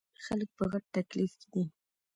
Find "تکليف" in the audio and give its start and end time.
0.97-1.31